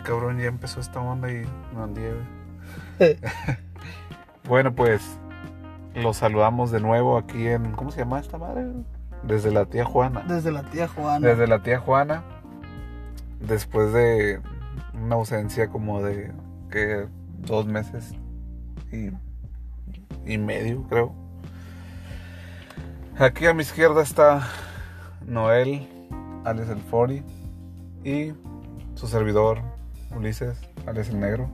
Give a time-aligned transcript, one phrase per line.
[0.00, 1.42] Ay, cabrón, ya empezó esta onda y
[1.74, 2.14] no andé,
[4.48, 5.02] bueno, pues
[5.94, 7.72] los saludamos de nuevo aquí en.
[7.72, 8.66] ¿Cómo se llama esta madre?
[9.24, 10.24] Desde la tía Juana.
[10.26, 11.28] Desde la tía Juana.
[11.28, 12.22] Desde la tía Juana.
[13.40, 14.40] Después de
[14.94, 16.32] una ausencia como de.
[16.70, 18.14] que dos meses
[18.90, 19.10] y,
[20.24, 21.14] y medio, creo.
[23.18, 24.48] Aquí a mi izquierda está
[25.26, 25.86] Noel,
[26.46, 27.22] Alex el Fori
[28.02, 28.32] y
[28.94, 29.69] su servidor
[30.14, 31.48] Ulises, Alex el Negro.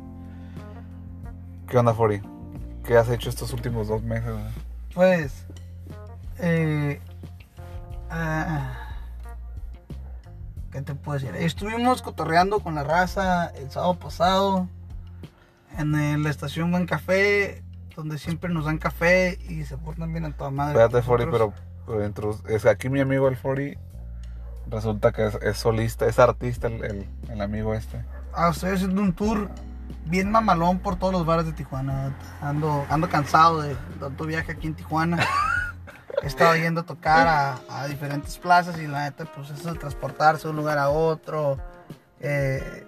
[1.69, 2.23] ¿Qué onda, Fori?
[2.85, 4.31] ¿Qué has hecho estos últimos dos meses?
[4.33, 4.45] güey?
[4.95, 5.45] Pues.
[6.39, 7.01] Eh,
[8.11, 8.73] ah,
[10.71, 11.35] ¿Qué te puedo decir?
[11.37, 14.69] Estuvimos cotorreando con la raza el sábado pasado
[15.79, 17.63] en la estación Buen Café,
[17.95, 20.73] donde siempre nos dan café y se portan bien a toda madre.
[20.81, 21.53] Espérate, Fori, pero,
[21.87, 23.77] pero dentro, es aquí mi amigo el Fori
[24.69, 28.05] resulta que es, es solista, es artista el, el- el amigo este.
[28.37, 29.49] Ah, estoy haciendo un tour
[30.05, 32.15] bien mamalón por todos los bares de Tijuana.
[32.41, 35.19] Ando, ando cansado de tanto viaje aquí en Tijuana.
[36.23, 39.79] He estado yendo a tocar a, a diferentes plazas y la neta, pues eso de
[39.79, 41.59] transportarse de un lugar a otro.
[42.21, 42.87] eh,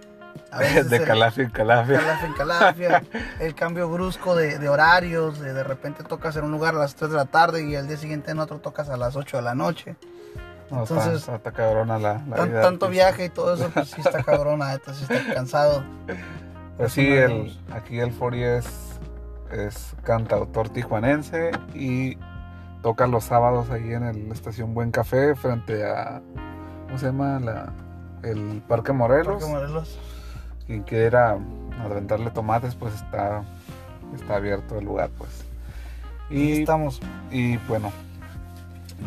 [0.51, 1.99] a veces de calafia en calafia.
[1.99, 3.03] calafia en calafia,
[3.41, 6.95] el cambio brusco de, de horarios, de, de repente tocas en un lugar a las
[6.95, 9.43] 3 de la tarde y al día siguiente en otro tocas a las 8 de
[9.43, 9.97] la noche.
[10.71, 13.89] No, Entonces, está, está cabrona la, la Tan- vida tanto viaje y todo eso, pues
[13.91, 14.23] sí está
[14.57, 15.83] la neta, sí está cansado.
[16.77, 18.65] Pues sí, el, aquí el Fori es,
[19.51, 22.17] es cantautor tijuanense y
[22.83, 26.23] toca los sábados ahí en el- la estación Buen Café frente a,
[26.87, 27.41] ¿cómo se llama?
[27.41, 27.73] La,
[28.23, 29.43] el Parque Morelos.
[29.43, 29.99] Parque Morelos.
[30.69, 31.37] Quien quiera
[31.85, 33.43] aventarle tomates, pues está,
[34.15, 35.45] está abierto el lugar, pues.
[36.31, 37.01] Y Y, estamos.
[37.33, 37.91] y bueno,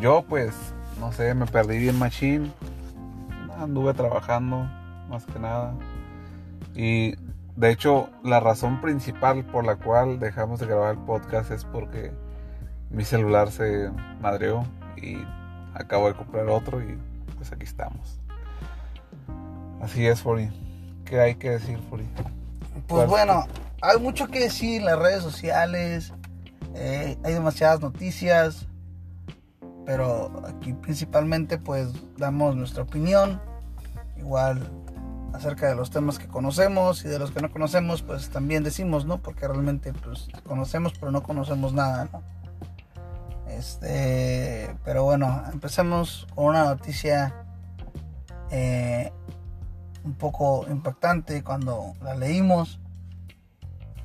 [0.01, 0.53] yo pues,
[1.01, 2.51] no sé, me perdí bien machine.
[3.57, 4.69] Anduve trabajando,
[5.09, 5.73] más que nada.
[6.75, 7.15] Y
[7.55, 12.11] de hecho, la razón principal por la cual dejamos de grabar el podcast es porque
[12.91, 13.89] mi celular se
[14.21, 14.63] madreó
[14.95, 15.17] y
[15.73, 16.97] acabo de comprar otro y
[17.35, 18.19] pues aquí estamos.
[19.81, 20.49] Así es, Fori.
[21.03, 22.07] ¿Qué hay que decir, Fori?
[22.87, 23.47] Pues bueno,
[23.81, 26.13] hay mucho que decir en las redes sociales,
[26.75, 28.67] eh, hay demasiadas noticias,
[29.91, 33.41] pero aquí principalmente pues damos nuestra opinión,
[34.17, 34.71] igual
[35.33, 39.05] acerca de los temas que conocemos y de los que no conocemos pues también decimos,
[39.05, 39.17] ¿no?
[39.17, 42.23] Porque realmente pues conocemos pero no conocemos nada, ¿no?
[43.49, 47.43] Este, pero bueno, empecemos con una noticia
[48.49, 49.11] eh,
[50.05, 52.79] un poco impactante cuando la leímos,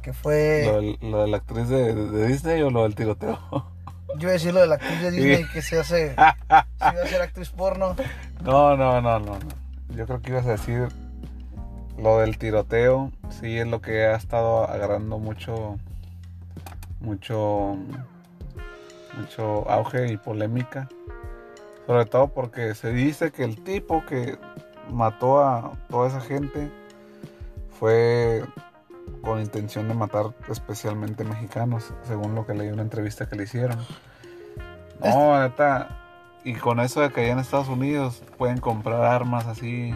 [0.03, 3.39] que fue, ¿Lo, de la actriz de, de Disney o lo del tiroteo?
[4.15, 7.03] yo iba a decir lo de la actriz de Disney que se hace, se iba
[7.03, 7.97] a ser actriz porno,
[8.43, 9.67] No, no, no, no, no.
[9.95, 10.89] Yo creo que ibas a decir
[11.99, 13.11] lo del tiroteo.
[13.31, 15.79] Sí, es lo que ha estado agarrando mucho,
[17.01, 17.77] mucho,
[19.17, 20.89] mucho auge y polémica.
[21.87, 24.39] Sobre todo porque se dice que el tipo que
[24.91, 26.71] mató a toda esa gente
[27.79, 28.45] fue
[29.23, 33.45] con intención de matar especialmente mexicanos, según lo que leí en una entrevista que le
[33.45, 33.79] hicieron.
[35.03, 35.89] No, neta,
[36.45, 39.93] y con eso de que allá en Estados Unidos pueden comprar armas así,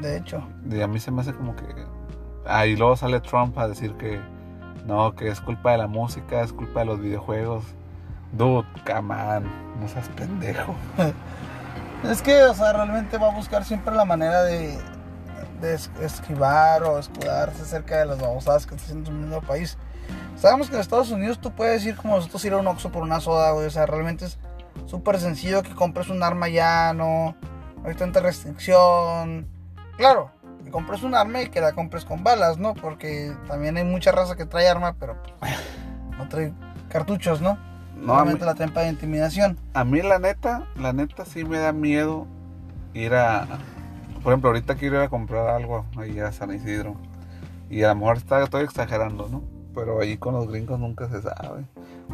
[0.00, 0.42] de hecho.
[0.70, 1.64] y a mí se me hace como que...
[2.44, 4.20] Ah, y luego sale Trump a decir que
[4.84, 7.64] no, que es culpa de la música, es culpa de los videojuegos.
[8.32, 9.44] Dude, come on,
[9.80, 10.74] no seas pendejo.
[12.02, 14.76] Es que, o sea, realmente va a buscar siempre la manera de,
[15.62, 19.78] de es- esquivar o escudarse acerca de las babosadas que está haciendo su mismo país.
[20.36, 23.02] Sabemos que en Estados Unidos tú puedes ir como nosotros ir a un Oxxo por
[23.02, 23.66] una soda, güey.
[23.66, 24.38] O sea, realmente es
[24.86, 27.34] súper sencillo que compres un arma ya, no,
[27.82, 29.46] no hay tanta restricción.
[29.96, 30.30] Claro,
[30.64, 32.74] que compres un arma y que la compres con balas, ¿no?
[32.74, 35.52] Porque también hay mucha raza que trae arma, pero pues,
[36.18, 36.52] no trae
[36.88, 37.56] cartuchos, ¿no?
[37.96, 39.58] No, mí, la traen para intimidación.
[39.74, 42.26] a mí la neta, la neta sí me da miedo
[42.94, 43.46] ir a...
[44.22, 46.96] Por ejemplo, ahorita quiero ir a comprar algo ahí a San Isidro.
[47.68, 49.42] Y a lo mejor está, estoy exagerando, ¿no?
[49.74, 51.64] Pero allí con los gringos nunca se sabe.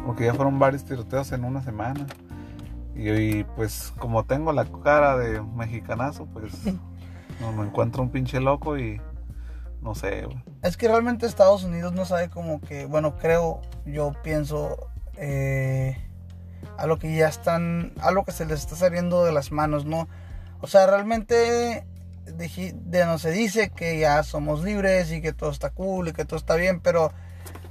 [0.05, 2.07] Porque ya fueron varios tiroteos en una semana.
[2.95, 6.53] Y, y, pues como tengo la cara de mexicanazo, pues
[7.39, 8.99] no me encuentro un pinche loco y
[9.81, 10.43] no sé, güey.
[10.61, 15.97] Es que realmente Estados Unidos no sabe como que, bueno, creo, yo pienso eh,
[16.77, 19.85] a lo que ya están, a lo que se les está saliendo de las manos,
[19.85, 20.07] ¿no?
[20.61, 21.85] O sea, realmente
[22.33, 26.13] de, de no se dice que ya somos libres y que todo está cool y
[26.13, 27.11] que todo está bien, pero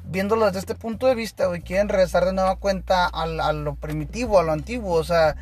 [0.05, 4.39] viéndolo desde este punto de vista, güey, quieren regresar de nueva cuenta a, lo primitivo,
[4.39, 5.37] a lo antiguo, o sea,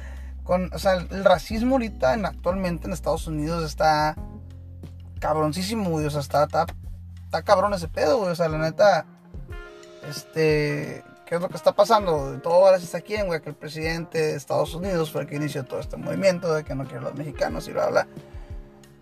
[0.44, 4.16] con, o sea, el racismo ahorita en, actualmente en Estados Unidos está
[5.18, 6.06] cabroncísimo, güey.
[6.06, 8.30] O sea, está, está, cabrón ese pedo, güey.
[8.30, 9.06] O sea, la neta,
[10.08, 12.38] este, ¿qué es lo que está pasando?
[12.42, 15.64] Todo gracias a quién, güey, que el presidente de Estados Unidos fue el que inició
[15.64, 18.06] todo este movimiento de que no quieren los mexicanos y bla, bla.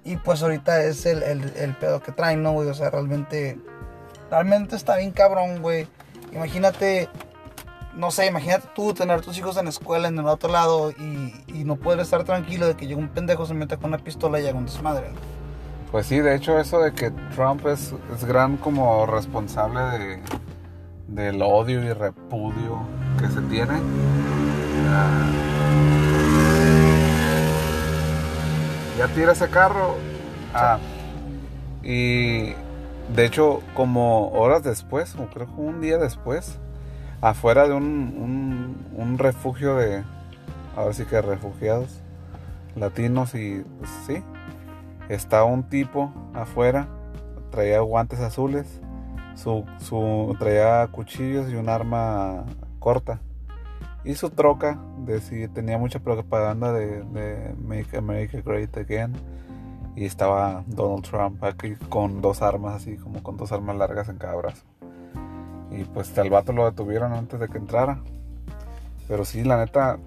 [0.04, 2.68] Y pues ahorita es el, el, el pedo que traen, ¿no, güey?
[2.68, 3.58] O sea, realmente,
[4.30, 5.86] realmente está bien cabrón, güey.
[6.32, 7.08] Imagínate,
[7.94, 11.32] no sé, imagínate tú tener tus hijos en la escuela en el otro lado y,
[11.46, 14.40] y no poder estar tranquilo de que llega un pendejo, se mete con una pistola
[14.40, 15.06] y haga un desmadre.
[15.90, 20.22] Pues sí, de hecho eso de que Trump es, es gran como responsable de,
[21.06, 22.80] del odio y repudio
[23.18, 23.80] que se tiene.
[24.90, 26.13] Ah.
[28.98, 29.96] Ya tira ese carro.
[30.54, 30.78] Ah,
[31.82, 32.52] y
[33.14, 36.58] de hecho, como horas después, o creo que un día después,
[37.20, 40.04] afuera de un, un, un refugio de,
[40.76, 42.00] ahora sí que refugiados
[42.76, 44.22] latinos y pues sí,
[45.08, 46.88] está un tipo afuera,
[47.50, 48.80] traía guantes azules,
[49.34, 52.44] su, su, traía cuchillos y un arma
[52.78, 53.20] corta.
[54.04, 59.14] Y su troca de si tenía mucha propaganda de, Make America Great Again.
[59.96, 64.18] Y estaba Donald Trump aquí con dos armas, así como con dos armas largas en
[64.18, 64.64] cada brazo.
[65.70, 68.00] Y pues al vato lo detuvieron antes de que entrara.
[69.08, 69.98] Pero sí, la neta,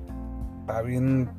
[0.62, 1.30] está bien,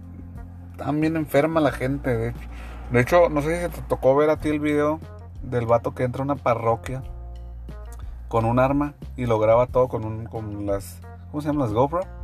[0.73, 2.49] está bien enferma la gente, de hecho.
[2.91, 4.99] De hecho, no sé si te tocó ver a ti el video
[5.43, 7.03] del vato que entra a una parroquia
[8.29, 11.01] con un arma y lo graba todo con, un, con las,
[11.31, 12.18] ¿cómo se llaman las GoPro?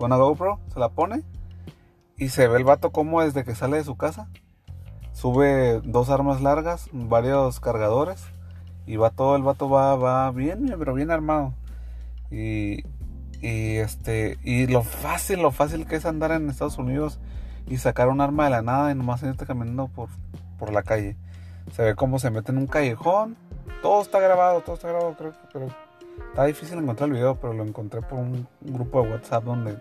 [0.00, 1.22] Con una GoPro, se la pone
[2.16, 4.30] y se ve el vato como desde que sale de su casa
[5.12, 8.24] sube dos armas largas, varios cargadores
[8.86, 11.52] y va todo el vato va va bien, pero bien armado.
[12.30, 12.84] Y
[13.42, 17.20] y este y lo fácil, lo fácil que es andar en Estados Unidos
[17.66, 20.08] y sacar un arma de la nada y nomás irte caminando por
[20.58, 21.18] por la calle.
[21.72, 23.36] Se ve cómo se mete en un callejón.
[23.82, 25.89] Todo está grabado, todo está grabado, creo pero
[26.28, 29.78] está difícil encontrar el video, pero lo encontré por un grupo de WhatsApp donde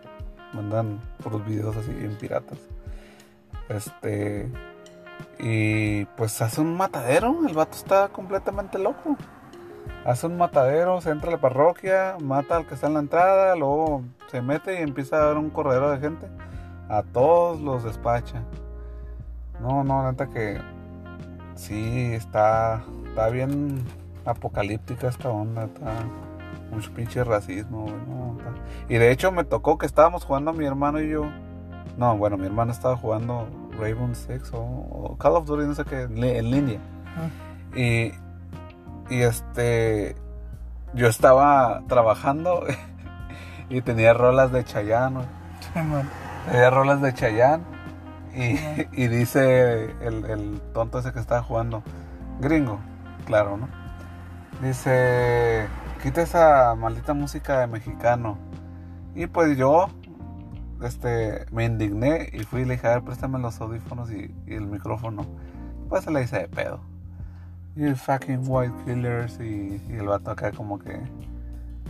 [0.53, 2.57] mandan por los videos así en piratas.
[3.69, 4.49] Este
[5.37, 9.15] y pues hace un matadero, el vato está completamente loco.
[10.05, 13.55] Hace un matadero, se entra a la parroquia, mata al que está en la entrada,
[13.55, 16.27] luego se mete y empieza a dar un corredero de gente.
[16.89, 18.43] A todos los despacha.
[19.61, 20.59] No, no, neta que
[21.55, 23.83] sí, está, está bien
[24.25, 25.93] apocalíptica esta onda, está
[26.71, 28.37] mucho pinche racismo, no,
[28.87, 31.25] Y de hecho me tocó que estábamos jugando mi hermano y yo.
[31.97, 35.83] No, bueno, mi hermano estaba jugando Raven Six o, o, Call of Duty, no sé
[35.85, 36.79] qué, en línea.
[37.17, 37.77] Uh.
[37.77, 38.13] Y,
[39.09, 40.15] y este,
[40.93, 42.63] yo estaba trabajando
[43.69, 45.21] y tenía rolas de Chayanne.
[46.51, 47.63] tenía rolas de Chayanne.
[48.33, 48.57] Y,
[49.03, 51.83] y dice el, el, tonto ese que estaba jugando,
[52.39, 52.79] gringo,
[53.25, 53.67] claro, ¿no?
[54.61, 55.67] Dice,
[55.99, 58.37] quita esa maldita música de mexicano.
[59.15, 59.89] Y pues yo,
[60.81, 64.53] este, me indigné y fui y le dije, a ver, préstame los audífonos y, y,
[64.55, 65.25] el micrófono.
[65.89, 66.81] Pues se le hice de pedo.
[67.75, 70.99] Y fucking white killers y, y, el vato acá como que...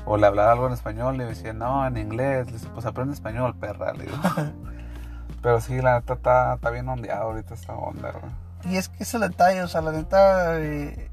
[0.05, 2.47] O le hablaba algo en español y le decía, no, en inglés.
[2.47, 3.93] Le dice, pues aprende español, perra.
[3.93, 4.17] Le digo.
[5.41, 8.29] Pero sí, la neta está, está bien ondeado ahorita esta onda, ¿verdad?
[8.65, 10.59] Y es que ese detalle, o sea, la neta...
[10.59, 11.11] Eh,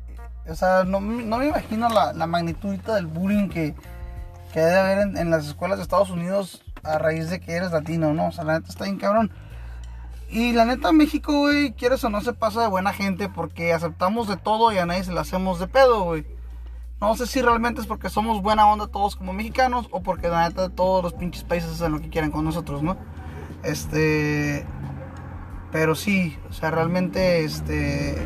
[0.49, 3.75] o sea, no, no me imagino la, la magnitud del bullying que,
[4.53, 8.15] que debe haber en, las escuelas de Estados Unidos a raíz de que eres latino,
[8.15, 8.29] ¿no?
[8.29, 9.31] O sea, la neta está bien cabrón.
[10.29, 14.29] Y la neta, México, güey, quieres o no se pasa de buena gente porque aceptamos
[14.29, 16.27] de todo y a nadie se le hacemos de pedo, güey.
[17.01, 20.49] No sé si realmente es porque somos buena onda todos como mexicanos o porque la
[20.49, 22.97] neta todos los pinches países hacen lo que quieren con nosotros, ¿no?
[23.63, 24.65] Este.
[25.73, 28.17] Pero sí, o sea, realmente, este.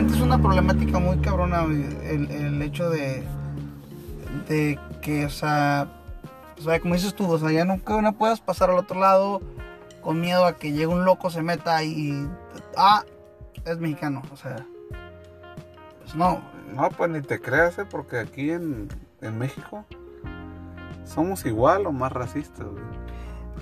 [0.00, 3.22] Realmente es una problemática muy cabrona el, el hecho de.
[4.48, 5.88] de que, o sea
[6.58, 9.42] o sea, como dices tú, o sea, ya nunca no puedas pasar al otro lado
[10.00, 12.26] con miedo a que llegue un loco, se meta y.
[12.78, 13.04] Ah,
[13.66, 14.64] es mexicano, o sea.
[16.00, 16.40] Pues no.
[16.74, 17.84] No, pues ni te creas, ¿eh?
[17.84, 18.88] porque aquí en,
[19.20, 19.84] en México
[21.04, 22.84] somos igual o más racistas, güey.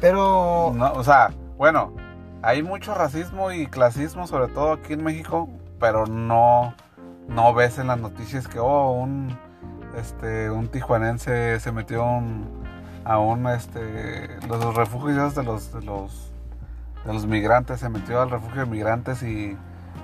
[0.01, 0.73] Pero.
[0.73, 1.93] No, o sea, bueno,
[2.43, 5.49] hay mucho racismo y clasismo, sobre todo aquí en México,
[5.79, 6.75] pero no,
[7.29, 9.37] no ves en las noticias que, oh, un,
[9.97, 12.59] este, un tijuanense se metió un
[13.05, 16.31] aún este los refugios de los de los
[17.07, 19.57] de los migrantes se metió al refugio de migrantes y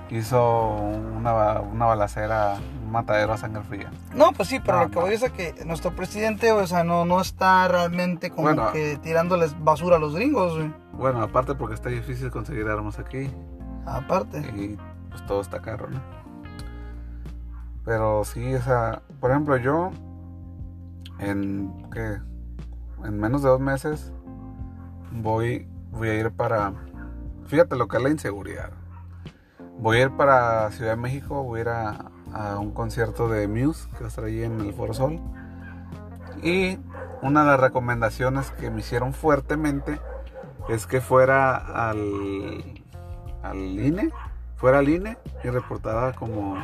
[0.09, 4.89] hizo una, una balacera un matadero a sangre fría no pues sí pero no, lo
[4.89, 5.01] que no.
[5.01, 8.97] voy es a que nuestro presidente o sea no no está realmente como bueno, que
[8.97, 10.73] tirándoles basura a los gringos güey.
[10.93, 13.29] bueno aparte porque está difícil conseguir armas aquí
[13.85, 14.79] aparte y
[15.15, 16.01] pues todo está caro, ¿no?
[17.85, 19.91] Pero sí, o por ejemplo, yo
[21.19, 22.19] en ¿qué?
[23.05, 24.11] en menos de dos meses
[25.11, 26.73] voy voy a ir para
[27.45, 28.71] fíjate lo que es la inseguridad.
[29.79, 33.87] Voy a ir para Ciudad de México, voy a ir a, un concierto de Muse
[33.97, 35.21] que va a en el Foro Sol.
[36.43, 36.77] Y
[37.21, 40.01] una de las recomendaciones que me hicieron fuertemente
[40.67, 42.83] es que fuera al,
[43.43, 44.11] al INE,
[44.65, 46.57] fuera al INE y reportara como,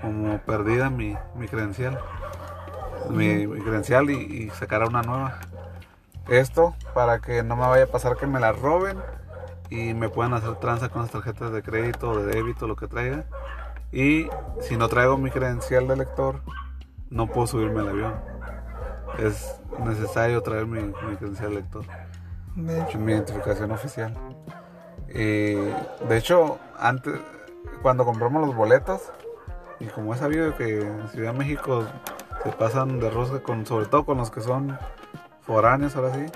[0.00, 2.00] como perdida mi, mi credencial.
[3.10, 5.38] Mi, mi credencial y, y sacara una nueva.
[6.28, 8.96] Esto para que no me vaya a pasar que me la roben
[9.68, 13.26] y me puedan hacer tranza con las tarjetas de crédito de débito, lo que traiga.
[13.92, 14.30] Y
[14.62, 16.40] si no traigo mi credencial de lector,
[17.10, 18.14] no puedo subirme al avión.
[19.18, 21.84] Es necesario traer mi, mi credencial de lector,
[22.56, 24.16] mi identificación oficial.
[25.10, 27.14] Y, de hecho, antes,
[27.82, 29.12] cuando compramos los boletos,
[29.78, 31.84] y como he sabido que en Ciudad de México
[32.44, 34.78] se pasan de rosca con, sobre todo con los que son
[35.40, 36.26] foráneos ahora sí,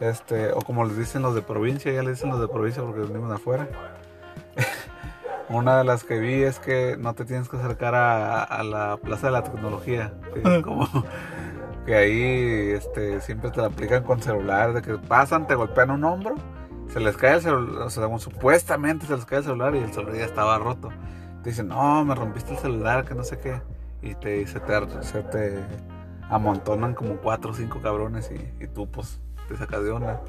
[0.00, 3.00] este, o como les dicen los de provincia, ya les dicen los de provincia porque
[3.00, 3.68] venimos de afuera.
[5.48, 8.96] Una de las que vi es que no te tienes que acercar a, a la
[8.98, 10.12] Plaza de la Tecnología.
[10.34, 10.86] que como
[11.86, 16.04] que ahí este, siempre te la aplican con celular, de que pasan, te golpean un
[16.04, 16.34] hombro,
[16.96, 19.92] se les cae el celular, o sea, supuestamente se les cae el celular y el
[19.92, 20.88] celular ya estaba roto.
[21.42, 23.60] Te dicen, no, me rompiste el celular, que no sé qué.
[24.00, 25.62] Y te, se, te, se te
[26.30, 30.22] amontonan como cuatro o cinco cabrones y, y tú pues te sacas de onda.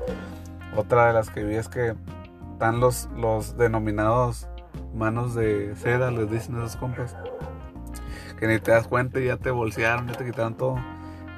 [0.76, 1.96] Otra de las que vi es que
[2.52, 4.50] están los, los denominados
[4.94, 7.16] manos de seda, les dicen esos compas.
[8.38, 10.76] Que ni te das cuenta ya te bolsearon, ya te quitaron todo.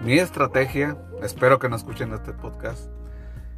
[0.01, 2.89] Mi estrategia, espero que no escuchen este podcast,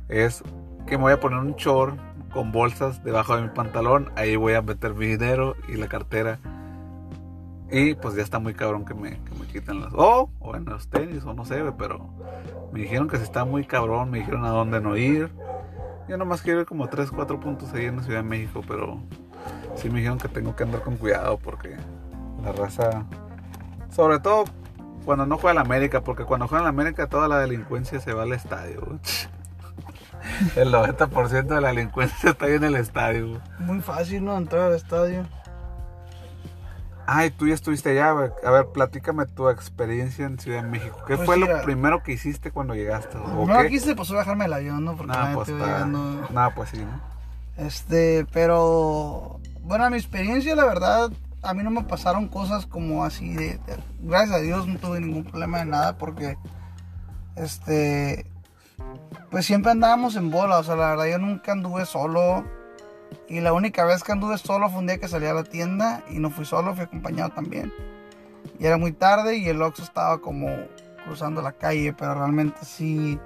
[0.09, 0.43] es
[0.85, 1.97] que me voy a poner un short
[2.31, 4.11] con bolsas debajo de mi pantalón.
[4.15, 6.39] Ahí voy a meter mi dinero y la cartera.
[7.69, 9.93] Y pues ya está muy cabrón que me, que me quiten las...
[9.93, 12.09] O, o en los tenis, o no sé, pero
[12.73, 15.31] me dijeron que si está muy cabrón, me dijeron a dónde no ir.
[16.09, 18.99] Yo nomás quiero ir como 3, 4 puntos ahí en la Ciudad de México, pero
[19.75, 21.77] sí me dijeron que tengo que andar con cuidado porque
[22.43, 23.05] la raza...
[23.89, 24.45] Sobre todo
[25.05, 28.23] cuando no juega la América, porque cuando juega la América toda la delincuencia se va
[28.23, 28.99] al estadio.
[30.55, 33.41] El 90% de la delincuencia está ahí en el estadio.
[33.59, 34.37] muy fácil, ¿no?
[34.37, 35.25] Entrar al estadio.
[37.07, 38.11] Ay, tú ya estuviste allá.
[38.11, 38.29] güey.
[38.45, 40.97] A ver, platícame tu experiencia en Ciudad de México.
[41.07, 43.17] ¿Qué Pues fue lo primero que hiciste cuando llegaste?
[43.17, 43.67] ¿O No qué?
[43.69, 44.95] quise pues bajarme el avión, ¿no?
[44.95, 45.85] Porque Nah, la pues, está-
[46.31, 47.11] nah, pues sí, ¿no?
[47.57, 51.11] Este, pero bueno, mi experiencia, la verdad,
[51.43, 55.01] a mí no me pasaron cosas como así de, de- gracias a Dios no tuve
[55.01, 56.37] ningún problema de nada porque
[57.35, 58.25] este
[59.29, 62.43] pues siempre andábamos en bola, o sea, la verdad yo nunca anduve solo
[63.27, 66.03] y la única vez que anduve solo fue un día que salí a la tienda
[66.09, 67.73] y no fui solo, fui acompañado también.
[68.59, 70.47] Y era muy tarde y el Oxxo estaba como
[71.05, 73.19] cruzando la calle, pero realmente sí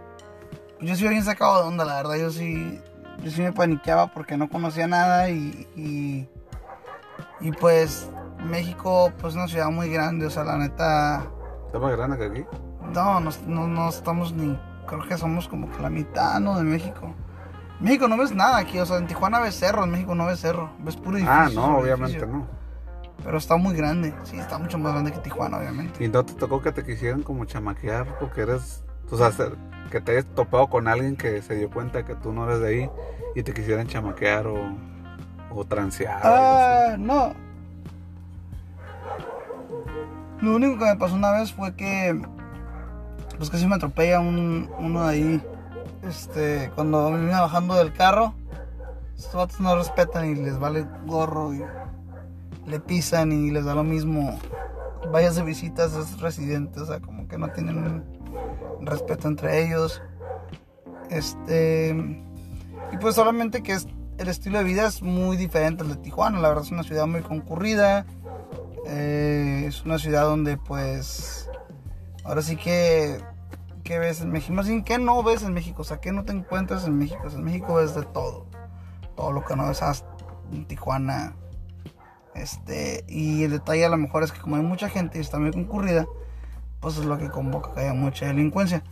[0.77, 2.79] pues yo sí bien sacado de onda, la verdad, yo sí
[3.23, 6.27] yo sí me paniqueaba porque no conocía nada y, y,
[7.39, 8.09] y, pues
[8.43, 11.25] México pues es una ciudad muy grande, o sea, la neta,
[11.65, 12.45] ¿Está más grande que aquí?
[12.93, 16.57] no, no, no, no estamos ni, creo que somos como que la mitad, ¿no?
[16.57, 17.13] De México.
[17.79, 20.39] México no ves nada aquí, o sea, en Tijuana ves cerro, en México no ves
[20.39, 21.33] cerro, ves puro edificio.
[21.33, 22.27] Ah, no, obviamente edificio.
[22.27, 22.47] no.
[23.23, 26.03] Pero está muy grande, sí, está mucho más grande que Tijuana, obviamente.
[26.03, 29.31] ¿Y no te tocó que te quisieran como chamaquear porque eres, o sea,
[29.91, 32.67] que te hayas topado con alguien que se dio cuenta que tú no eres de
[32.67, 32.89] ahí
[33.35, 34.55] y te quisieran chamaquear o,
[35.51, 36.21] o transear?
[36.23, 36.27] o?
[36.27, 37.33] Ah, no.
[40.41, 42.21] Lo único que me pasó una vez fue que,
[43.37, 45.43] pues casi me atropella un, uno de ahí,
[46.03, 48.33] este, cuando me iba bajando del carro.
[49.17, 51.63] Estos vatos no respetan y les vale gorro y
[52.65, 54.37] le pisan y les da lo mismo.
[55.11, 58.03] Vayas de visitas a esos residentes, o sea, como que no tienen
[58.81, 60.01] respeto entre ellos.
[61.09, 61.91] Este.
[62.91, 63.87] Y pues solamente que es,
[64.17, 66.39] el estilo de vida es muy diferente al de Tijuana.
[66.39, 68.05] La verdad es una ciudad muy concurrida.
[68.87, 71.49] eh, es una ciudad donde pues...
[72.25, 73.19] Ahora sí que...
[73.83, 74.51] ¿Qué ves en México?
[74.53, 75.83] Más bien, ¿qué no ves en México?
[75.83, 77.21] O sea, ¿qué no te encuentras en México?
[77.23, 78.47] O sea, en México ves de todo.
[79.15, 80.07] Todo lo que no ves hasta
[80.51, 81.35] en Tijuana.
[82.33, 85.37] Este, y el detalle a lo mejor es que como hay mucha gente y está
[85.39, 86.05] muy concurrida,
[86.79, 88.83] pues es lo que convoca que haya mucha delincuencia.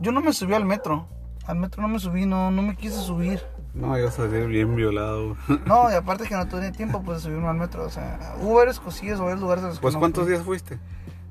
[0.00, 1.06] Yo no me subí al metro.
[1.46, 3.42] Al metro no me subí, no, no me quise subir.
[3.74, 5.36] No, yo salí bien violado.
[5.66, 7.84] No, y aparte que no tuve tiempo pues, de subirme al metro.
[7.84, 10.32] O sea, hubo varias cosillas o varios lugares de los que Pues no ¿cuántos fui.
[10.32, 10.78] días fuiste?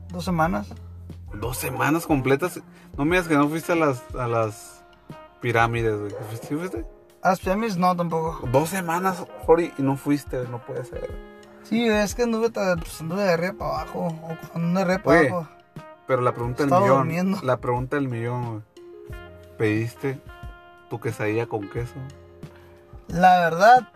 [0.09, 0.71] Dos semanas.
[1.33, 2.59] Dos semanas completas.
[2.97, 4.83] No me digas que no fuiste a las, a las
[5.41, 6.11] pirámides, güey.
[6.29, 6.47] ¿Fuiste?
[6.47, 6.85] ¿Sí fuiste?
[7.21, 8.47] A las pirámides no tampoco.
[8.51, 11.09] Dos semanas, Fori, y no fuiste, no puede ser.
[11.63, 14.07] Sí, es que anduve, pues, anduve de arriba para abajo.
[14.07, 15.29] O cuando de arriba para Oye.
[15.29, 15.49] abajo.
[16.07, 16.97] Pero la pregunta del Estaba millón.
[16.99, 17.37] durmiendo.
[17.43, 18.61] La pregunta del millón, güey.
[19.57, 20.19] ¿Pediste
[20.89, 21.93] tu quesadilla con queso?
[23.07, 23.89] La verdad,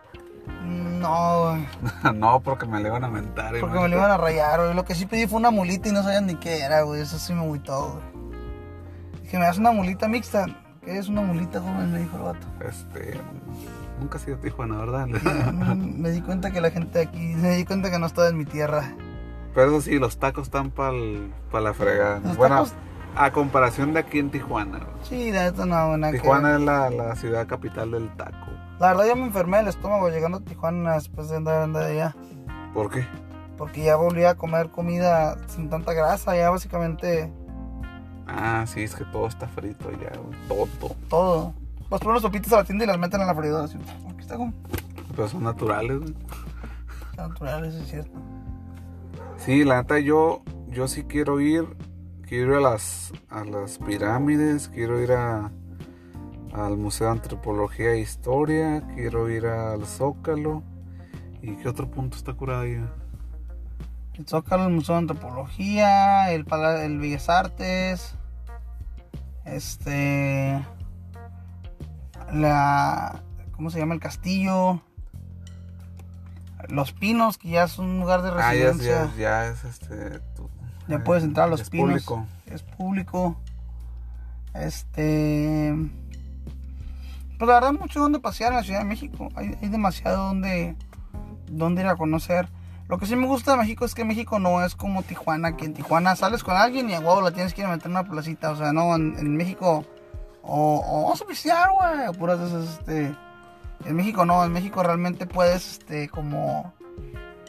[0.63, 2.15] no, güey.
[2.15, 3.53] no, porque me le iban a mentar.
[3.59, 4.73] Porque me lo iban a rayar, güey.
[4.73, 7.01] Lo que sí pedí fue una mulita y no sabían ni qué era, güey.
[7.01, 9.21] Eso sí me agüitó, güey.
[9.23, 10.45] Dije, ¿me das una mulita mixta?
[10.83, 11.91] ¿Qué es una mulita, joven?
[11.93, 12.47] Me dijo el vato.
[12.67, 13.19] Este.
[14.00, 15.07] Nunca has ido a Tijuana, ¿verdad?
[15.77, 18.38] Me di cuenta que la gente de aquí, me di cuenta que no estaba en
[18.38, 18.91] mi tierra.
[19.53, 20.91] Pero eso sí, los tacos están para
[21.62, 22.19] la fregada.
[22.19, 22.73] Los bueno, tacos-
[23.15, 24.79] a comparación de aquí en Tijuana.
[24.79, 25.05] güey.
[25.07, 28.42] Sí, la neta no, buena Tijuana es la, la ciudad capital del taco.
[28.79, 32.15] La verdad ya me enfermé del estómago llegando a Tijuana después de andar, andar allá.
[32.73, 33.05] ¿Por qué?
[33.57, 37.31] Porque ya volví a comer comida sin tanta grasa, ya básicamente
[38.27, 40.37] Ah, sí, es que todo está frito ya, güey.
[40.47, 40.95] Todo.
[41.09, 41.53] todo.
[41.89, 43.65] Pues ponen los sopitas a la tienda y las meten en la freidora.
[43.65, 43.77] Así,
[44.09, 44.53] aquí está como
[45.15, 46.15] Pero son naturales, güey.
[47.17, 48.17] natural, eso es cierto.
[49.37, 51.65] Sí, la neta, yo, yo sí quiero ir.
[52.27, 55.51] Quiero ir a las, a las pirámides, quiero ir a,
[56.53, 60.63] al Museo de Antropología e Historia, quiero ir al Zócalo.
[61.41, 62.81] ¿Y qué otro punto está curado ahí?
[64.13, 68.15] El Zócalo, el Museo de Antropología, el, Pala- el Bellas Artes,
[69.45, 70.63] este,
[72.31, 73.95] la, ¿cómo se llama?
[73.95, 74.81] El castillo,
[76.69, 79.05] Los Pinos, que ya es un lugar de Ah, ya, residencia.
[79.17, 80.22] ya, ya es este.
[80.88, 81.88] Ya eh, puedes entrar a Los es Pinos.
[82.05, 82.25] público.
[82.45, 83.36] Es público.
[84.53, 85.75] Este.
[87.43, 89.27] Pues la verdad, mucho donde pasear en la Ciudad de México.
[89.35, 90.77] Hay, demasiado donde,
[91.51, 92.47] donde ir a conocer.
[92.88, 95.65] Lo que sí me gusta de México es que México no es como Tijuana, que
[95.65, 97.97] en Tijuana sales con alguien y a huevo la tienes que ir a meter en
[97.97, 98.51] una placita.
[98.51, 99.84] O sea, no, en, México.
[100.41, 102.17] O, o vamos a pistear, güey.
[102.17, 103.13] Puras esas, este.
[103.84, 106.73] En México no, en México realmente puedes, este, como.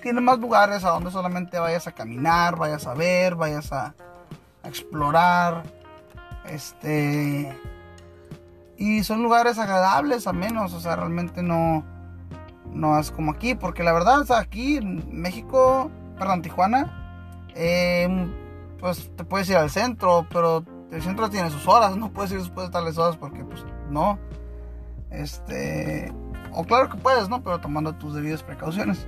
[0.02, 3.94] Tiene más lugares a donde solamente vayas a caminar, vayas a ver, vayas a
[4.64, 5.62] explorar.
[6.48, 7.56] Este.
[8.76, 11.84] Y son lugares agradables, a menos, o sea, realmente no.
[12.72, 18.08] No es como aquí, porque la verdad, o sea, aquí en México, perdón, Tijuana, eh,
[18.80, 22.38] pues te puedes ir al centro, pero el centro tiene sus horas, no puedes ir
[22.38, 24.18] después de tales horas porque, pues, no.
[25.10, 26.12] Este.
[26.52, 27.42] O claro que puedes, ¿no?
[27.42, 29.06] Pero tomando tus debidas precauciones.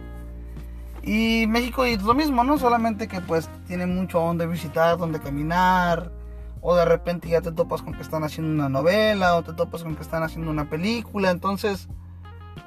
[1.06, 2.58] Y México es lo mismo, ¿no?
[2.58, 6.10] Solamente que pues tiene mucho donde visitar, donde caminar.
[6.60, 9.36] O de repente ya te topas con que están haciendo una novela.
[9.36, 11.30] O te topas con que están haciendo una película.
[11.30, 11.88] Entonces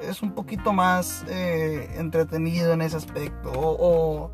[0.01, 3.51] es un poquito más eh, entretenido en ese aspecto.
[3.51, 4.31] O, o-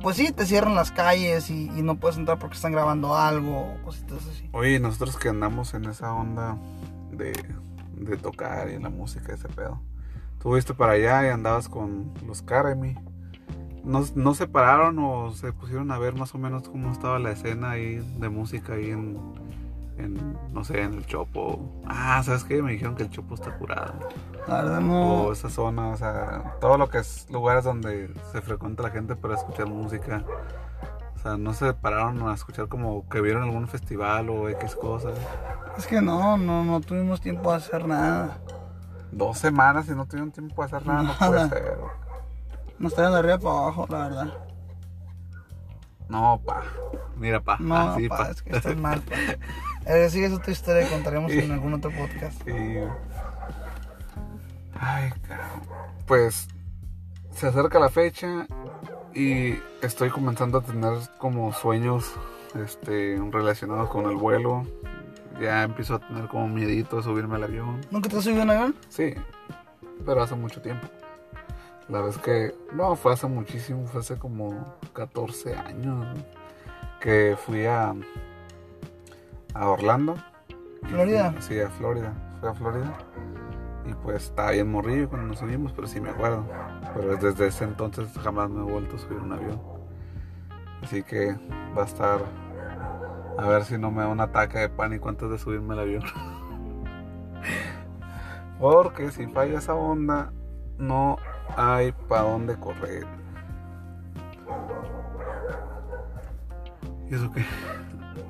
[0.00, 3.74] pues sí, te cierran las calles y, no puedes entrar porque están grabando algo.
[3.74, 4.48] O cositas así.
[4.52, 6.56] Oye, nosotros que andamos en esa onda
[7.10, 7.32] de,
[7.94, 9.80] de tocar y la música, ese pedo.
[10.38, 12.96] Tú fuiste para allá y andabas con los Karemi.
[13.84, 17.32] ¿No, ¿No se pararon o se pusieron a ver más o menos cómo estaba la
[17.32, 19.18] escena ahí de música ahí en,
[19.98, 21.82] en no sé, en el Chopo?
[21.86, 22.62] Ah, ¿sabes qué?
[22.62, 23.94] Me dijeron que el Chopo está curado.
[24.46, 25.22] La verdad no.
[25.24, 29.16] O esa zona, o sea, todo lo que es lugares donde se frecuenta la gente
[29.16, 30.24] para escuchar música.
[31.16, 35.14] O sea, no se pararon a escuchar como que vieron algún festival o X cosas.
[35.76, 38.38] Es que no, no, no tuvimos tiempo de hacer nada.
[39.12, 41.48] Dos semanas y no tuvieron tiempo de hacer nada, no puede Nada.
[41.48, 41.78] ser.
[42.82, 44.34] Nos traen de arriba para abajo, la verdad.
[46.08, 46.64] No, pa.
[47.16, 47.56] Mira, pa.
[47.60, 48.30] No, Así, pa, pa.
[48.30, 49.14] es que estás mal, pa.
[49.86, 52.42] Eh, sigue esa otra historia que contaremos en algún otro podcast.
[52.44, 52.52] Sí.
[54.78, 55.62] Ay, cabrón.
[56.06, 56.48] Pues
[57.30, 58.46] se acerca la fecha
[59.14, 62.12] y estoy comenzando a tener como sueños
[62.56, 64.66] este, relacionados con el vuelo.
[65.40, 67.80] Ya empiezo a tener como miedito de subirme al avión.
[67.92, 68.76] ¿Nunca te has subido en avión?
[68.88, 69.14] Sí,
[70.04, 70.88] pero hace mucho tiempo.
[71.88, 76.14] La vez que, no, fue hace muchísimo, fue hace como 14 años ¿no?
[77.00, 77.94] que fui a,
[79.54, 80.14] a Orlando.
[80.84, 81.32] ¿Florida?
[81.32, 82.12] fui- sí, a Florida.
[82.40, 82.98] Fui a Florida.
[83.84, 86.46] Y pues estaba bien morrillo cuando nos subimos, pero sí me acuerdo.
[86.94, 89.60] Pero desde ese entonces jamás me he vuelto a subir un avión.
[90.82, 91.36] Así que
[91.76, 92.20] va a estar.
[93.38, 96.02] A ver si no me da un ataque de pánico antes de subirme al avión.
[98.60, 100.32] Porque si falla esa onda,
[100.78, 101.16] no
[101.56, 103.06] hay para dónde correr.
[107.10, 107.44] ¿Y eso qué?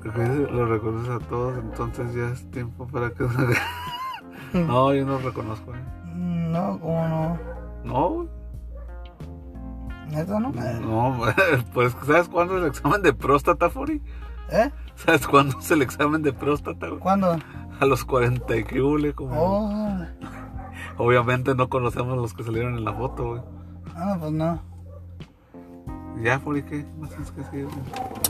[0.03, 3.23] Recuerdes- Lo reconoces a todos, entonces ya es tiempo para que...
[4.53, 5.73] no, yo no reconozco.
[5.73, 5.79] ¿eh?
[6.15, 7.39] No, ¿cómo no?
[7.83, 8.27] No.
[10.09, 10.51] ¿Neta no?
[10.51, 11.21] no,
[11.73, 14.01] pues ¿sabes cuándo es el examen de próstata, Furi?
[14.51, 14.69] ¿Eh?
[14.95, 16.87] ¿Sabes cuándo es el examen de próstata?
[16.99, 17.37] ¿Cuándo?
[17.79, 19.33] A los 40 y que hule, como...
[19.41, 20.05] Oh,
[20.97, 23.41] Obviamente no conocemos los que salieron en la foto, güey.
[23.95, 24.61] Ah, pues no.
[26.21, 26.85] Ya, ¿por qué?
[26.97, 27.67] ¿Más tienes que decir?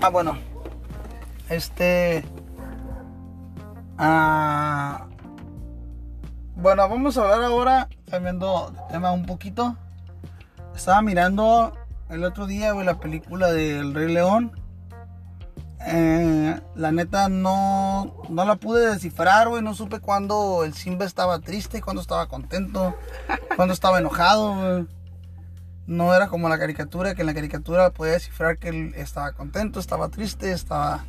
[0.01, 0.37] Ah, bueno.
[1.49, 2.23] Este.
[3.97, 5.07] Ah.
[6.55, 9.75] Bueno, vamos a hablar ahora, cambiando de tema un poquito.
[10.73, 11.73] Estaba mirando
[12.09, 14.62] el otro día, güey, la película del Rey León.
[15.85, 19.61] Eh, la neta no, no la pude descifrar, güey.
[19.61, 22.95] No supe cuándo el Simba estaba triste, cuándo estaba contento,
[23.55, 24.87] cuándo estaba enojado, güey.
[25.85, 29.81] No era como la caricatura, que en la caricatura podía descifrar que él estaba contento,
[29.81, 31.03] estaba triste, estaba...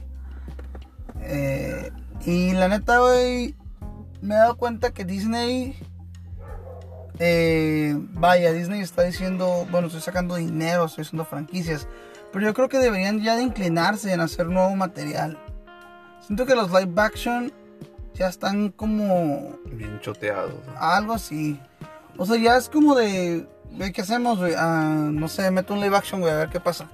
[1.20, 1.92] eh,
[2.26, 3.54] y la neta, güey,
[4.20, 5.78] me he dado cuenta que Disney...
[7.20, 11.87] eh, vaya, Disney está diciendo, bueno, estoy sacando dinero, estoy haciendo franquicias.
[12.35, 15.38] Pero yo creo que deberían ya de inclinarse en hacer nuevo material.
[16.20, 17.53] Siento que los live action
[18.12, 20.53] ya están como Bien choteados.
[20.77, 21.61] algo así.
[22.18, 23.47] O sea, ya es como de,
[23.94, 24.53] ¿qué hacemos, güey?
[24.59, 26.90] Ah, no sé, meto un live action, güey, a ver qué pasa.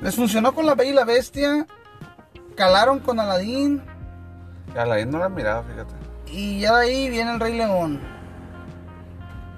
[0.00, 1.66] Les funcionó con La Bella y la Bestia.
[2.54, 3.82] Calaron con Aladdin.
[4.72, 5.94] La no la miraba, fíjate.
[6.30, 8.00] Y ya de ahí viene el Rey León.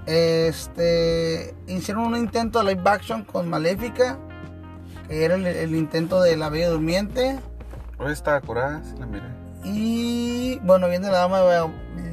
[0.07, 1.55] Este.
[1.67, 4.19] Hicieron un intento de live action con Maléfica.
[5.09, 7.39] Que era el, el intento de La Bella Durmiente.
[7.99, 9.27] Hoy estaba curada, sí la miré.
[9.65, 11.41] Y bueno, viene la dama,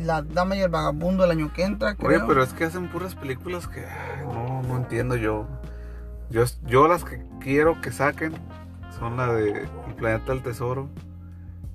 [0.02, 1.96] la dama y el vagabundo el año que entra.
[2.02, 5.46] Oye, pero es que hacen puras películas que ay, no, no entiendo yo.
[6.30, 6.46] yo.
[6.66, 8.34] Yo las que quiero que saquen
[8.98, 10.90] son la de El Planeta del Tesoro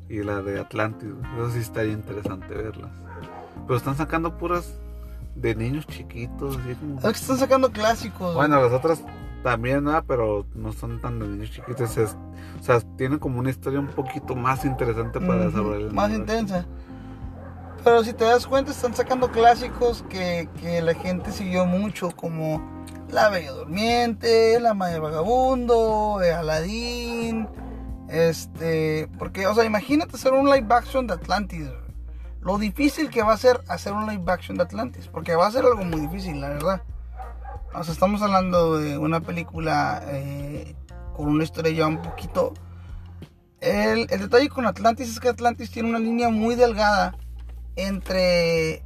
[0.09, 1.11] y la de Atlantis.
[1.37, 2.91] Eso sí estaría interesante verlas.
[3.67, 4.73] Pero están sacando puras
[5.35, 6.97] de niños chiquitos, así como...
[6.97, 8.35] Es que están sacando clásicos.
[8.35, 9.03] Bueno, las otras
[9.43, 10.05] también, ¿verdad?
[10.07, 11.97] pero no son tan de niños chiquitos.
[11.97, 12.17] es-
[12.61, 15.93] o sea, tienen como una historia un poquito más interesante para desarrollar.
[15.93, 16.67] Más intensa.
[17.85, 22.85] Pero si te das cuenta, están sacando clásicos que, que la gente siguió mucho, como
[23.11, 27.49] La Bella Durmiente, La Maya Vagabundo, eh, Aladdin.
[28.09, 29.09] Este.
[29.19, 31.69] Porque, o sea, imagínate hacer un live action de Atlantis.
[32.41, 35.07] Lo difícil que va a ser hacer un live action de Atlantis.
[35.09, 36.83] Porque va a ser algo muy difícil, la verdad.
[37.75, 40.75] O sea, estamos hablando de una película eh,
[41.17, 42.55] con una historia ya un poquito
[43.61, 47.17] el, el detalle con Atlantis es que Atlantis tiene una línea muy delgada
[47.77, 48.85] entre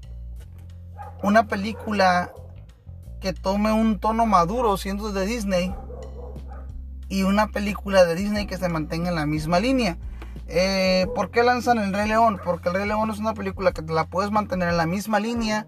[1.23, 2.33] una película
[3.21, 5.75] que tome un tono maduro siendo de Disney
[7.09, 9.99] y una película de Disney que se mantenga en la misma línea.
[10.49, 12.41] Eh, ¿Por qué lanzan El Rey León?
[12.43, 15.21] Porque El Rey León es una película que te la puedes mantener en la misma
[15.21, 15.67] línea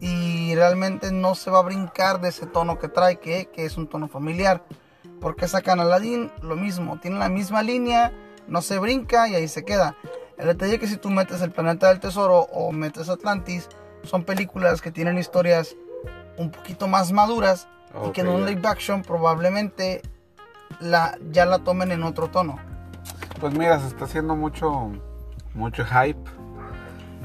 [0.00, 3.76] y realmente no se va a brincar de ese tono que trae, que, que es
[3.76, 4.64] un tono familiar.
[5.20, 8.12] Porque sacan Aladdin, lo mismo, tiene la misma línea,
[8.48, 9.96] no se brinca y ahí se queda.
[10.38, 13.68] El detalle es que si tú metes El Planeta del Tesoro o metes Atlantis,
[14.02, 15.76] son películas que tienen historias
[16.38, 17.68] un poquito más maduras
[18.06, 20.00] y que en un live action probablemente
[20.80, 22.58] la, ya la tomen en otro tono.
[23.38, 24.90] Pues mira, se está haciendo mucho,
[25.54, 26.39] mucho hype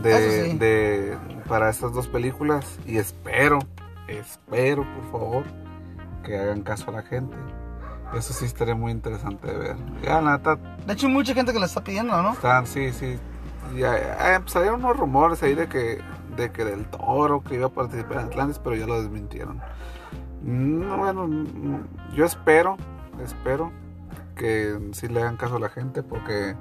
[0.01, 0.57] de, Eso sí.
[0.57, 3.59] de- para estas dos películas y espero,
[4.07, 5.43] espero por favor
[6.23, 7.35] que hagan caso a la gente.
[8.15, 9.75] Eso sí estaría muy interesante de ver.
[10.03, 10.55] Ya la neta
[10.85, 12.33] De hecho, hay mucha gente que la está pidiendo, ¿no?
[12.33, 13.17] están, sí, sí.
[13.75, 15.99] Ya, eh, salieron unos rumores ahí de que,
[16.37, 19.59] de que del toro que iba a participar en Atlantis, pero ya lo desmintieron.
[20.43, 22.77] Mm, Bueno, mm, yo espero,
[23.23, 23.71] espero
[24.35, 26.55] que sí le hagan caso a la gente porque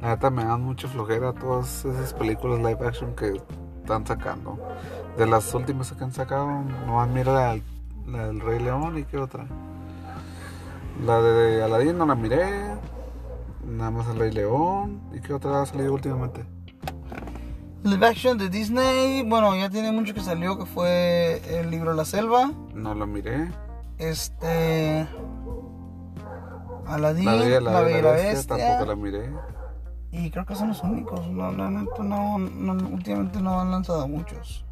[0.00, 3.40] la neta me dan mucha flojera todas esas películas live action que
[3.82, 4.58] están sacando.
[5.16, 6.46] De las últimas que han sacado,
[6.86, 7.60] nomás mira la,
[8.06, 9.46] la del Rey León y qué otra.
[11.04, 12.46] La de Aladdin no la miré.
[13.64, 15.00] Nada más el Rey León.
[15.14, 16.44] ¿Y qué otra ha salido últimamente?
[17.82, 22.04] Live action de Disney, bueno, ya tiene mucho que salió, que fue el libro La
[22.04, 22.50] Selva.
[22.74, 23.48] No la miré.
[23.98, 25.06] Este.
[26.86, 27.82] Aladdin, La Bella, la, La la
[28.12, 28.56] Bestia, Bestia.
[28.56, 29.30] tampoco la miré.
[30.18, 31.26] Y creo que son los únicos.
[31.28, 34.64] No, la neta no, no, últimamente no han lanzado muchos.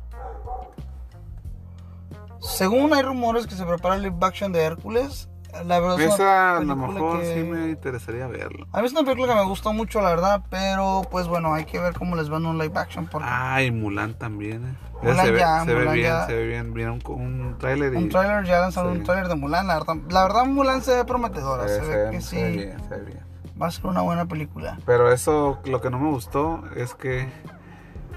[2.41, 5.29] Según hay rumores que se prepara el live action de Hércules.
[5.67, 8.67] La verdad es una Esa a lo mejor que- sí me interesaría verlo.
[8.73, 10.43] A mí es una película que me gustó mucho, la verdad.
[10.51, 13.07] Pero pues bueno, hay que ver cómo les va en un live action.
[13.07, 14.65] Porque Ay, Mulan también.
[14.67, 14.75] eh.
[15.03, 16.27] Mulan se ve, ya, se ve bien, ya.
[16.27, 16.75] se ve bien.
[16.75, 18.99] Vieron con un tráiler y un trailer, ya lanzaron Sí.
[19.01, 19.67] un trailer de Mulan.
[19.69, 21.69] La verdad, la verdad, Mulan se ve prometedora.
[21.69, 23.34] se, Se, ve- ve se que ve- se ve sí bien, se ve bien.
[23.61, 24.79] Va a ser una buena película.
[24.87, 27.29] Pero eso, lo que no me gustó es que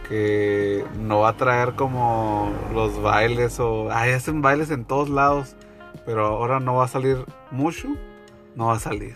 [0.07, 5.55] que no va a traer como los bailes o ay, hacen bailes en todos lados,
[6.05, 7.97] pero ahora no va a salir Mushu,
[8.55, 9.15] no va a salir.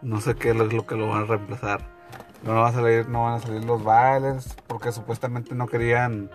[0.00, 1.80] No sé qué es lo que lo van a reemplazar.
[2.42, 6.30] No va a salir, no van a salir los bailes porque supuestamente no querían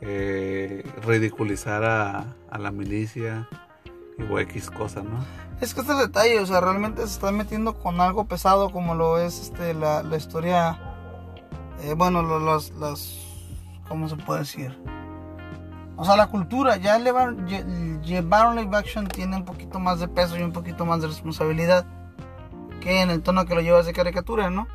[0.00, 3.48] eh, ridiculizar a, a la milicia
[4.30, 5.18] o X cosa, ¿no?
[5.60, 8.70] Es que este es el detalle, o sea, realmente se están metiendo con algo pesado
[8.70, 10.78] como lo es este la, la historia,
[11.82, 13.12] eh, bueno, los, las,
[13.88, 14.76] ¿cómo se puede decir?
[15.96, 19.98] O sea, la cultura, ya llevar, lle- llevar un live action tiene un poquito más
[19.98, 21.84] de peso y un poquito más de responsabilidad
[22.80, 24.68] que en el tono que lo llevas de caricatura, ¿no?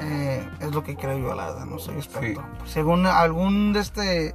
[0.00, 2.42] Eh, es lo que creo yo, la verdad, no soy experto.
[2.64, 4.34] Según algún de este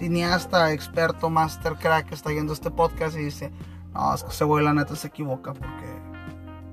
[0.00, 3.52] cineasta, experto, master crack que está viendo este podcast y dice,
[3.92, 5.86] no, es que ese güey la neta se equivoca porque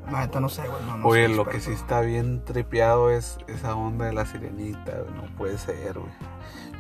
[0.10, 0.82] la neta no sé, güey.
[0.86, 1.78] No, no Oye, lo que experto".
[1.78, 6.12] sí está bien tripeado es esa onda de la sirenita, güey, no puede ser, güey.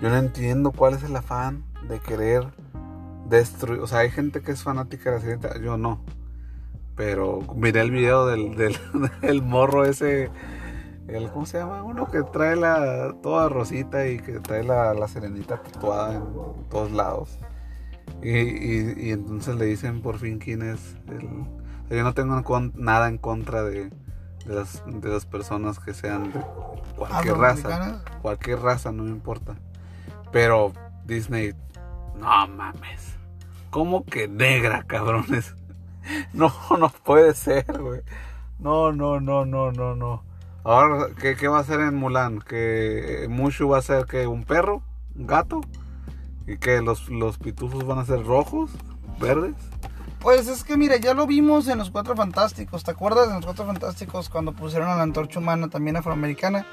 [0.02, 2.48] Yo no entiendo cuál es el afán de querer
[3.28, 6.02] destruir, o sea, hay gente que es fanática de la sirenita, yo no.
[6.96, 8.80] Pero miré el video del, del,
[9.22, 10.30] del morro ese,
[11.08, 11.84] el, ¿cómo se llama?
[11.84, 16.24] Uno que trae la toda rosita y que trae la, la sirenita tatuada en
[16.70, 17.38] todos lados.
[18.22, 21.28] Y, y- y entonces le dicen por fin quién es el...
[21.96, 22.42] yo no tengo
[22.76, 23.90] nada en contra de,
[24.46, 26.40] de, las, de las personas que sean de
[26.96, 28.04] cualquier raza.
[28.22, 29.56] Cualquier raza, no me importa.
[30.32, 30.74] Pero
[31.06, 31.54] Disney,
[32.18, 33.16] no mames.
[33.70, 35.54] ¿Cómo que negra, cabrones?
[36.32, 38.00] No, no puede ser, güey.
[38.60, 40.24] No, no, no, no, no, no.
[40.68, 42.40] Ahora, ¿qué, qué va a hacer en Mulan?
[42.40, 44.84] ¿Que Mushu va a ser que un perro?
[45.16, 45.62] ¿Un gato?
[46.46, 48.72] ¿Y que los, los pitufos van a ser rojos?
[49.18, 49.56] ¿Verdes?
[50.20, 52.84] Pues es que mira, ya lo vimos en los Cuatro Fantásticos.
[52.84, 56.68] ¿Te acuerdas de los Cuatro Fantásticos cuando pusieron a la antorcha humana también afroamericana?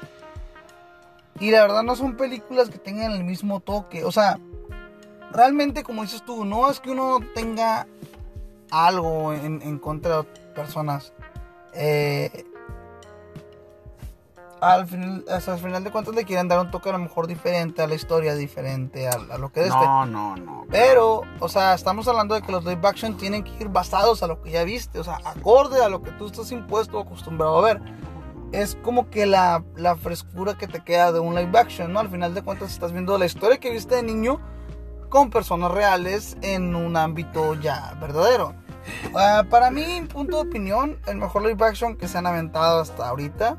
[1.39, 4.03] Y la verdad no son películas que tengan el mismo toque.
[4.03, 4.37] O sea,
[5.31, 7.87] realmente como dices tú, no es que uno tenga
[8.71, 11.13] algo en, en contra de personas.
[11.73, 12.45] Eh,
[14.61, 17.27] al, final, sea, al final de cuentas le quieren dar un toque a lo mejor
[17.27, 19.79] diferente a la historia, diferente a, a lo que es este.
[19.79, 20.65] No, no, no.
[20.69, 24.27] Pero, o sea, estamos hablando de que los live action tienen que ir basados a
[24.27, 27.57] lo que ya viste, o sea, acorde a lo que tú estás impuesto o acostumbrado
[27.59, 27.81] a ver.
[28.51, 31.99] Es como que la, la frescura que te queda de un live action, ¿no?
[31.99, 34.39] Al final de cuentas estás viendo la historia que viste de niño
[35.09, 38.53] con personas reales en un ámbito ya verdadero.
[39.15, 43.09] Ah, para mí, punto de opinión, el mejor live action que se han aventado hasta
[43.09, 43.57] ahorita,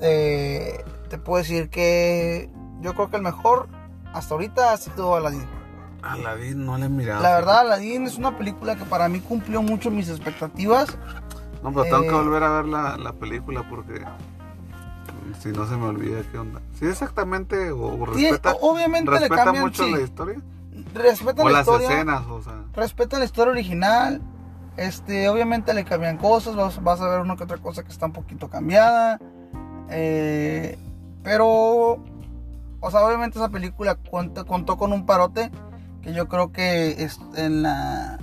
[0.00, 3.68] eh, te puedo decir que yo creo que el mejor
[4.12, 5.46] hasta ahorita ha sido Aladdin.
[6.02, 7.22] Aladdin no le he mirado.
[7.22, 10.96] La verdad, Aladdin es una película que para mí cumplió mucho mis expectativas.
[11.62, 14.04] No, pero tengo que Eh, volver a ver la, la película porque
[15.40, 16.60] si no se me olvida qué onda.
[16.78, 19.90] Sí, exactamente, o, o respeta, obviamente le respeta cambian, mucho sí.
[19.92, 20.40] la historia.
[20.94, 22.64] Respetan O la las historia, escenas, o sea.
[22.74, 24.20] respetan la historia original.
[24.76, 28.06] Este, obviamente le cambian cosas, vas, vas a ver una que otra cosa que está
[28.06, 29.18] un poquito cambiada.
[29.90, 30.78] Eh,
[31.22, 31.98] pero,
[32.80, 35.50] o sea, obviamente esa película cuenta- contó con un parote
[36.02, 38.18] que yo creo que es en la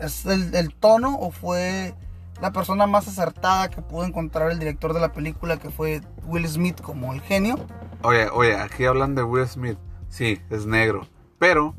[0.00, 1.92] es el, el tono o fue
[2.40, 6.46] la persona más acertada que pudo encontrar el director de la película que fue Will
[6.46, 7.58] Smith como el genio.
[8.02, 9.76] Oye, oye, aquí hablan de Will Smith.
[10.08, 11.06] Sí, es negro.
[11.40, 11.74] Pero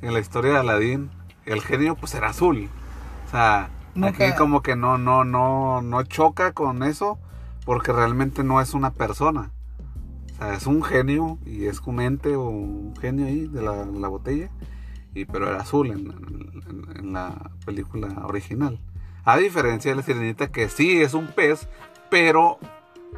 [0.00, 1.10] en la historia de Aladdin,
[1.46, 2.70] el genio pues era azul.
[3.26, 7.18] O sea, Nunca- aquí como que no, no, no, no choca con eso
[7.68, 9.52] porque realmente no es una persona.
[10.32, 13.84] O sea, es un genio y es un ente o un genio ahí de la,
[13.84, 14.48] la botella.
[15.12, 18.80] Y, pero era azul en la película original.
[19.22, 21.68] A diferencia de la sirenita que sí es un pez,
[22.08, 22.58] pero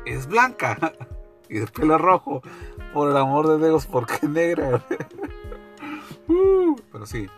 [0.05, 0.95] es blanca
[1.49, 2.43] y de pelo rojo.
[2.93, 4.85] Por el amor de Dios, ¿por qué negra?
[6.27, 7.29] Uh, pero sí.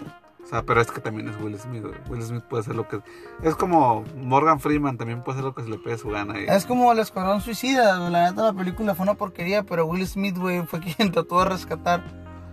[0.42, 1.82] O sea, pero es que también es Will Smith.
[1.82, 1.94] güey.
[2.10, 3.00] Will Smith puede hacer lo que...
[3.42, 6.38] Es como Morgan Freeman, también puede hacer lo que se le pegue su gana.
[6.40, 10.06] y- Es como el Escuadrón Suicida, la neta la película fue una porquería, pero Will
[10.06, 12.02] Smith, güey, fue quien trató de rescatar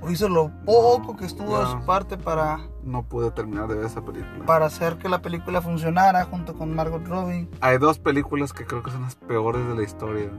[0.02, 3.86] o hizo lo poco que estuvo de su parte para, No pude terminar de ver
[3.86, 4.46] esa película.
[4.46, 7.50] para hacer que la película funcionara junto con Margot Robbie.
[7.60, 10.30] Hay dos películas que creo que son las peores de la historia.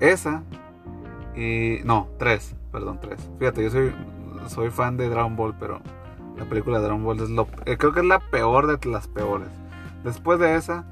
[0.00, 0.42] Esa
[1.36, 1.78] y...
[1.84, 2.56] No, tres.
[2.72, 3.20] Perdón, tres.
[3.38, 3.94] Fíjate, yo soy,
[4.48, 5.80] soy fan de Dragon Ball, pero
[6.38, 7.46] la película de Dragon Ball es lo...
[7.66, 9.48] eh, creo que es la peor de las peores.
[10.04, 10.84] Después de esa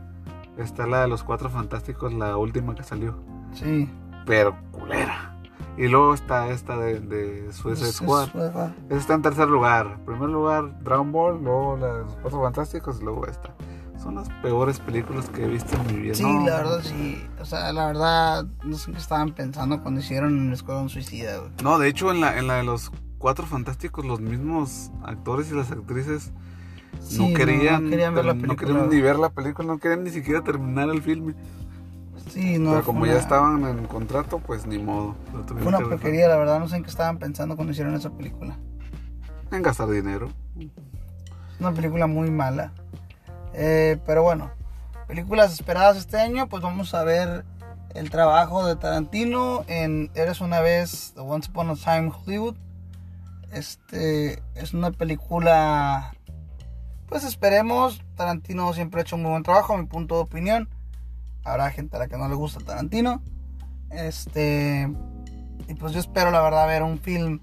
[0.58, 3.14] está la de los Cuatro Fantásticos, la última que salió.
[3.52, 3.88] Sí.
[4.26, 5.32] Pero culera.
[5.78, 8.28] Y luego está esta de, de Suicide Es- es- Squad.
[8.88, 9.86] Esa está en tercer lugar.
[9.98, 13.54] En primer lugar, Dragon Ball, luego los Cuatro Fantásticos y luego esta.
[14.02, 16.14] Son las peores películas que he visto en mi vida.
[16.14, 17.26] Sí, No, la verdad, sí.
[17.40, 21.50] O sea, la verdad, no sé qué estaban pensando cuando hicieron el Escuadrón Suicida, güey.
[21.62, 25.54] No, de hecho, en la, en la de los Cuatro Fantásticos, los mismos actores y
[25.54, 26.32] las actrices
[27.00, 28.68] Sí, no querían, no querían ver la no película.
[28.72, 31.34] querían ni ver la película, no querían ni siquiera terminar el filme.
[32.28, 32.70] Sí, Sí, no.
[32.70, 35.14] Pero como ya estaban en contrato, pues ni modo.
[35.46, 36.58] Fue una porquería, la verdad.
[36.58, 38.58] No sé en qué estaban pensando cuando hicieron esa película.
[39.52, 40.28] En gastar dinero.
[41.60, 42.72] Una película muy mala.
[43.54, 44.50] Eh, pero bueno,
[45.06, 47.44] películas esperadas este año, pues vamos a ver
[47.94, 52.56] el trabajo de Tarantino en Eres una vez, The Once Upon a Time Hollywood.
[53.52, 56.14] Este es una película,
[57.08, 58.02] pues esperemos.
[58.16, 60.68] Tarantino siempre ha hecho un muy buen trabajo, mi punto de opinión.
[61.44, 63.22] Habrá gente a la que no le gusta Tarantino.
[63.90, 64.92] Este,
[65.68, 67.40] y pues yo espero, la verdad, ver un film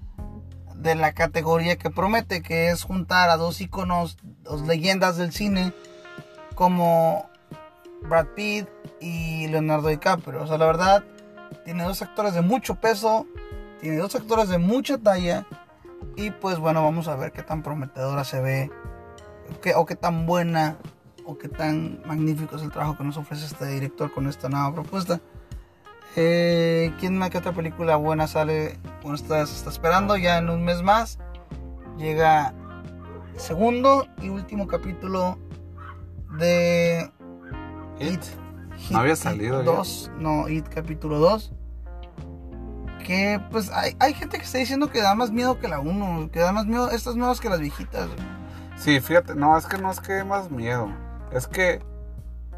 [0.76, 5.72] de la categoría que promete, que es juntar a dos íconos, dos leyendas del cine,
[6.54, 7.30] como
[8.02, 8.68] Brad Pitt
[9.00, 10.42] y Leonardo DiCaprio.
[10.42, 11.04] O sea, la verdad,
[11.64, 13.26] tiene dos actores de mucho peso,
[13.80, 15.46] tiene dos actores de mucha talla,
[16.16, 18.70] y pues bueno, vamos a ver qué tan prometedora se ve,
[19.62, 20.76] qué- o qué tan buena,
[21.26, 24.72] o qué tan magnífico es el trabajo que nos ofrece este director con esta nueva
[24.74, 25.20] propuesta.
[26.16, 28.78] Eh, ¿Quién más que otra película buena sale?
[29.02, 31.18] Bueno, está, se está esperando ya en un mes más.
[31.98, 32.54] Llega
[33.34, 35.38] el segundo y último capítulo
[36.38, 37.10] de
[37.98, 38.20] It.
[38.76, 39.70] Hit No había salido ya.
[39.72, 40.10] 2.
[40.18, 41.52] No, It capítulo 2.
[43.04, 46.30] Que pues hay, hay gente que está diciendo que da más miedo que la 1.
[46.32, 48.08] Que da más miedo estas nuevas que las viejitas.
[48.76, 50.88] Sí, fíjate, no, es que no es que dé más miedo.
[51.32, 51.80] Es que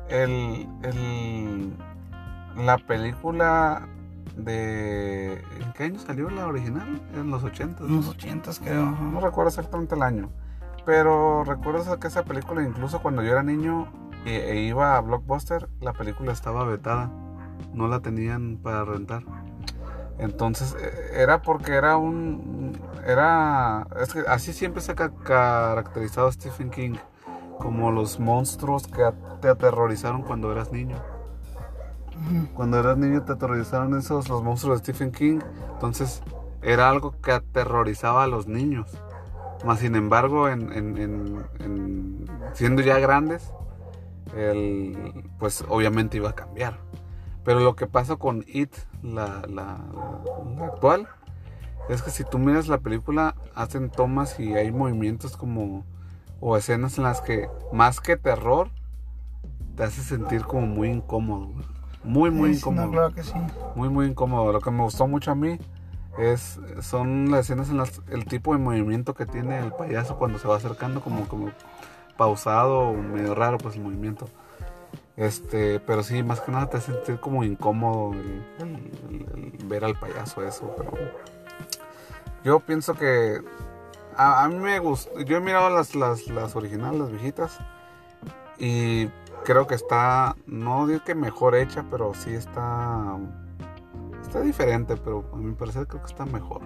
[0.09, 1.77] el, el
[2.57, 3.87] la película
[4.37, 7.03] de ¿en qué año salió la original?
[7.15, 7.85] En los 80.
[7.85, 8.87] En los 80 creo.
[8.87, 9.03] ajá.
[9.05, 10.31] No recuerdo exactamente el año.
[10.85, 13.89] Pero recuerdo que esa película, incluso cuando yo era niño
[14.25, 17.11] e, e iba a Blockbuster, la película estaba vetada.
[17.75, 19.25] No la tenían para rentar.
[20.19, 22.79] Entonces, eh, era porque era un.
[23.07, 23.87] Era.
[24.01, 26.95] Es que así siempre se ha ca- caracterizado a Stephen King.
[27.59, 29.03] Como los monstruos que
[29.41, 30.97] te aterrorizaron cuando eras niño.
[32.55, 35.41] Cuando eras niño te aterrorizaron esos, los monstruos de Stephen King.
[35.73, 36.23] Entonces
[36.63, 38.91] era algo que aterrorizaba a los niños.
[39.65, 43.53] Más sin embargo, en, en- en- en- siendo ya grandes,
[44.37, 46.79] el- pues obviamente iba a cambiar.
[47.47, 49.79] Pero lo que pasa con It, la, la-
[50.59, 51.07] la actual,
[51.89, 55.85] es que si tú miras la película, hacen tomas y hay movimientos como,
[56.41, 58.69] o escenas en las que más que terror,
[59.77, 61.51] te hace sentir como muy incómodo.
[62.03, 62.91] Muy, muy Sí, sí, no, incómodo.
[62.91, 63.39] claro que sí.
[63.77, 64.53] Muy, muy incómodo.
[64.53, 65.59] Lo que me gustó mucho a mí
[66.19, 70.39] es son las escenas en las el tipo de movimiento que tiene el payaso cuando
[70.41, 71.51] se va acercando, como, como
[72.17, 74.29] pausado o medio raro, pues el movimiento.
[75.17, 78.15] Este, pero sí, más que nada te sentir como incómodo
[79.65, 80.93] ver al payaso eso, pero
[82.45, 83.41] yo pienso que
[84.15, 87.59] a, a mí me gusta, yo he mirado las, las, las originales, las viejitas,
[88.59, 89.09] y
[89.45, 93.17] creo que está, no digo que mejor hecha, pero sí está,
[94.21, 96.61] está diferente, pero a mi parecer creo que está mejor.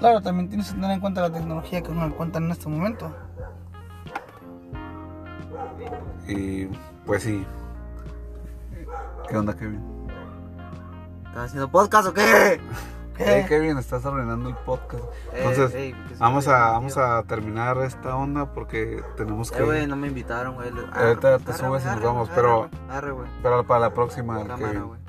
[0.00, 3.14] Claro, también tienes que tener en cuenta la tecnología que uno cuenta en este momento.
[6.28, 6.66] Y
[7.06, 7.46] pues sí.
[9.28, 9.82] ¿Qué onda, Kevin?
[11.26, 12.60] ¿Estás haciendo podcast o qué?
[13.16, 13.24] ¿Qué?
[13.26, 15.04] Hey, Kevin, estás arruinando el podcast.
[15.34, 19.58] Entonces, Eh, ey, se Vamos a, vamos a terminar esta onda porque tenemos que...
[19.58, 20.70] Eh, güey, no me invitaron, güey.
[20.92, 23.12] Ahorita te subes y nos vamos, pero- Arre.
[23.42, 24.84] Pero para la próxima, Kevin.
[24.84, 25.00] güey.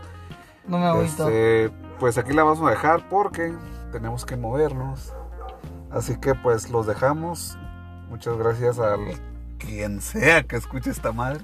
[0.68, 1.30] No me agüito.
[1.30, 3.54] Este, pues aquí la vamos a dejar porque
[3.94, 5.14] tenemos que movernos.
[5.92, 7.58] Así que pues los dejamos.
[8.10, 9.00] Muchas gracias al
[9.66, 11.42] quien sea que escuche esta madre.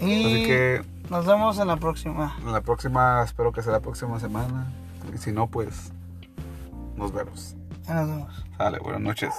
[0.00, 2.36] Y Así que nos vemos en la próxima.
[2.40, 4.66] en la próxima, espero que sea la próxima semana.
[5.14, 5.92] Y si no, pues
[6.96, 7.54] nos vemos.
[7.86, 8.44] Ya nos vemos.
[8.56, 9.34] Sale, buenas noches.